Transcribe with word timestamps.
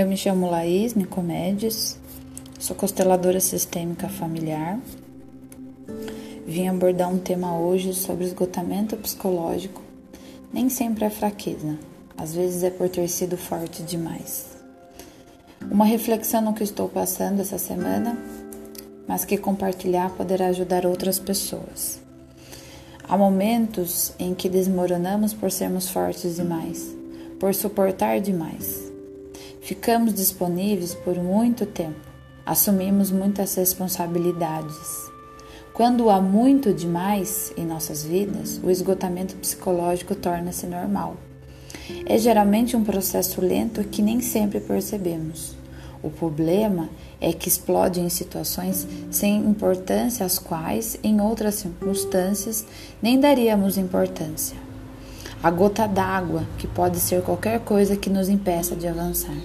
Eu 0.00 0.06
me 0.06 0.16
chamo 0.16 0.48
Laís 0.48 0.94
Nicomedes, 0.94 1.98
sou 2.58 2.74
consteladora 2.74 3.38
sistêmica 3.38 4.08
familiar. 4.08 4.80
Vim 6.46 6.68
abordar 6.68 7.12
um 7.12 7.18
tema 7.18 7.58
hoje 7.58 7.92
sobre 7.92 8.24
esgotamento 8.24 8.96
psicológico. 8.96 9.82
Nem 10.50 10.70
sempre 10.70 11.04
é 11.04 11.10
fraqueza, 11.10 11.78
às 12.16 12.34
vezes 12.34 12.62
é 12.62 12.70
por 12.70 12.88
ter 12.88 13.06
sido 13.08 13.36
forte 13.36 13.82
demais. 13.82 14.46
Uma 15.70 15.84
reflexão 15.84 16.40
no 16.40 16.54
que 16.54 16.64
estou 16.64 16.88
passando 16.88 17.40
essa 17.40 17.58
semana, 17.58 18.16
mas 19.06 19.26
que 19.26 19.36
compartilhar 19.36 20.08
poderá 20.16 20.46
ajudar 20.46 20.86
outras 20.86 21.18
pessoas. 21.18 22.00
Há 23.06 23.18
momentos 23.18 24.14
em 24.18 24.32
que 24.32 24.48
desmoronamos 24.48 25.34
por 25.34 25.52
sermos 25.52 25.90
fortes 25.90 26.36
demais, 26.36 26.88
por 27.38 27.54
suportar 27.54 28.18
demais 28.18 28.89
Ficamos 29.60 30.14
disponíveis 30.14 30.94
por 30.94 31.16
muito 31.16 31.66
tempo, 31.66 32.00
assumimos 32.46 33.10
muitas 33.10 33.54
responsabilidades. 33.54 35.10
Quando 35.74 36.08
há 36.08 36.20
muito 36.20 36.72
demais 36.72 37.52
em 37.58 37.66
nossas 37.66 38.02
vidas, 38.02 38.58
o 38.64 38.70
esgotamento 38.70 39.36
psicológico 39.36 40.14
torna-se 40.14 40.66
normal. 40.66 41.16
É 42.06 42.16
geralmente 42.16 42.74
um 42.74 42.82
processo 42.82 43.40
lento 43.40 43.84
que 43.84 44.00
nem 44.00 44.20
sempre 44.20 44.60
percebemos. 44.60 45.54
O 46.02 46.08
problema 46.08 46.88
é 47.20 47.30
que 47.30 47.48
explode 47.48 48.00
em 48.00 48.08
situações 48.08 48.88
sem 49.10 49.36
importância, 49.44 50.24
às 50.24 50.38
quais, 50.38 50.98
em 51.04 51.20
outras 51.20 51.56
circunstâncias, 51.56 52.64
nem 53.02 53.20
daríamos 53.20 53.76
importância 53.76 54.69
a 55.42 55.50
gota 55.50 55.86
d'água, 55.86 56.44
que 56.58 56.66
pode 56.66 57.00
ser 57.00 57.22
qualquer 57.22 57.60
coisa 57.60 57.96
que 57.96 58.10
nos 58.10 58.28
impeça 58.28 58.76
de 58.76 58.86
avançar. 58.86 59.36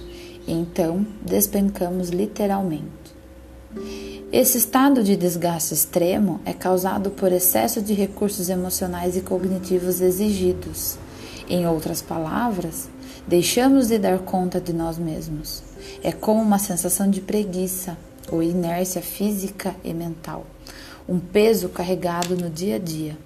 Então, 0.46 1.06
despencamos 1.22 2.10
literalmente. 2.10 3.16
Esse 4.30 4.58
estado 4.58 5.02
de 5.02 5.16
desgaste 5.16 5.72
extremo 5.72 6.40
é 6.44 6.52
causado 6.52 7.10
por 7.10 7.32
excesso 7.32 7.80
de 7.80 7.94
recursos 7.94 8.48
emocionais 8.48 9.16
e 9.16 9.22
cognitivos 9.22 10.00
exigidos. 10.00 10.98
Em 11.48 11.66
outras 11.66 12.02
palavras, 12.02 12.88
deixamos 13.26 13.88
de 13.88 13.98
dar 13.98 14.18
conta 14.18 14.60
de 14.60 14.72
nós 14.72 14.98
mesmos. 14.98 15.62
É 16.02 16.12
como 16.12 16.42
uma 16.42 16.58
sensação 16.58 17.08
de 17.08 17.20
preguiça 17.20 17.96
ou 18.30 18.42
inércia 18.42 19.00
física 19.00 19.74
e 19.84 19.94
mental, 19.94 20.44
um 21.08 21.18
peso 21.18 21.68
carregado 21.68 22.36
no 22.36 22.50
dia 22.50 22.76
a 22.76 22.78
dia. 22.78 23.16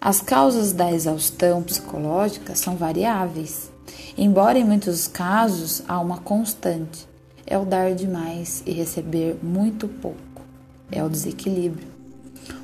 As 0.00 0.20
causas 0.20 0.72
da 0.72 0.92
exaustão 0.92 1.60
psicológica 1.60 2.54
são 2.54 2.76
variáveis, 2.76 3.68
embora 4.16 4.56
em 4.56 4.64
muitos 4.64 5.08
casos 5.08 5.82
há 5.88 5.98
uma 5.98 6.18
constante: 6.18 7.08
é 7.44 7.58
o 7.58 7.64
dar 7.64 7.94
demais 7.94 8.62
e 8.64 8.70
receber 8.70 9.36
muito 9.42 9.88
pouco, 9.88 10.42
é 10.92 11.02
o 11.02 11.08
desequilíbrio. 11.08 11.88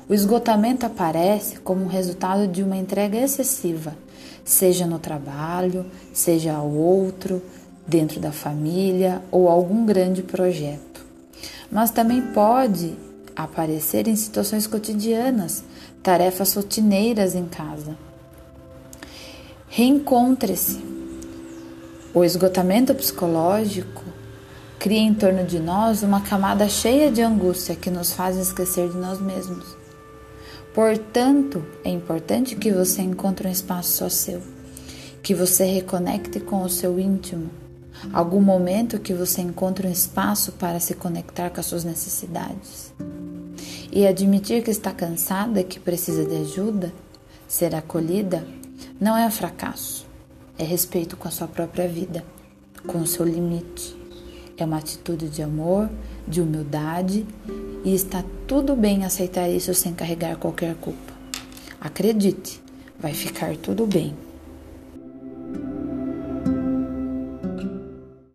O 0.07 0.13
esgotamento 0.13 0.85
aparece 0.85 1.59
como 1.59 1.87
resultado 1.87 2.47
de 2.47 2.63
uma 2.63 2.77
entrega 2.77 3.17
excessiva, 3.17 3.97
seja 4.45 4.87
no 4.87 4.97
trabalho, 4.97 5.85
seja 6.13 6.53
ao 6.53 6.69
outro, 6.69 7.41
dentro 7.85 8.19
da 8.19 8.31
família 8.31 9.21
ou 9.29 9.49
algum 9.49 9.85
grande 9.85 10.23
projeto. 10.23 11.05
Mas 11.69 11.91
também 11.91 12.21
pode 12.21 12.95
aparecer 13.35 14.07
em 14.07 14.15
situações 14.15 14.65
cotidianas, 14.65 15.63
tarefas 16.01 16.53
rotineiras 16.53 17.35
em 17.35 17.45
casa. 17.45 17.97
Reencontre-se. 19.67 20.79
O 22.13 22.23
esgotamento 22.23 22.95
psicológico 22.95 24.03
cria 24.79 24.99
em 24.99 25.13
torno 25.13 25.43
de 25.43 25.59
nós 25.59 26.01
uma 26.01 26.21
camada 26.21 26.69
cheia 26.69 27.11
de 27.11 27.21
angústia 27.21 27.75
que 27.75 27.89
nos 27.89 28.13
faz 28.13 28.37
esquecer 28.37 28.89
de 28.89 28.97
nós 28.97 29.19
mesmos. 29.19 29.75
Portanto, 30.73 31.65
é 31.83 31.89
importante 31.89 32.55
que 32.55 32.71
você 32.71 33.01
encontre 33.01 33.47
um 33.47 33.51
espaço 33.51 33.91
só 33.91 34.09
seu, 34.09 34.41
que 35.23 35.33
você 35.33 35.65
reconecte 35.65 36.39
com 36.39 36.61
o 36.61 36.69
seu 36.69 36.99
íntimo, 36.99 37.49
algum 38.13 38.41
momento 38.41 38.99
que 38.99 39.13
você 39.13 39.41
encontre 39.41 39.87
um 39.87 39.91
espaço 39.91 40.51
para 40.51 40.79
se 40.79 40.93
conectar 40.93 41.49
com 41.49 41.59
as 41.59 41.65
suas 41.65 41.83
necessidades. 41.83 42.93
E 43.95 44.05
admitir 44.05 44.61
que 44.61 44.69
está 44.69 44.91
cansada, 44.91 45.63
que 45.63 45.79
precisa 45.79 46.25
de 46.25 46.35
ajuda, 46.35 46.93
ser 47.47 47.73
acolhida, 47.73 48.45
não 48.99 49.15
é 49.15 49.31
fracasso, 49.31 50.05
é 50.59 50.65
respeito 50.65 51.15
com 51.15 51.29
a 51.29 51.31
sua 51.31 51.47
própria 51.47 51.87
vida, 51.87 52.21
com 52.85 52.97
o 52.97 53.07
seu 53.07 53.25
limite. 53.25 53.95
É 54.57 54.65
uma 54.65 54.79
atitude 54.79 55.29
de 55.29 55.41
amor, 55.41 55.89
de 56.27 56.41
humildade 56.41 57.25
e 57.85 57.95
está 57.95 58.21
tudo 58.45 58.75
bem 58.75 59.05
aceitar 59.05 59.47
isso 59.47 59.73
sem 59.73 59.93
carregar 59.93 60.35
qualquer 60.35 60.75
culpa. 60.75 61.13
Acredite, 61.79 62.61
vai 62.99 63.13
ficar 63.13 63.55
tudo 63.55 63.87
bem. 63.87 64.13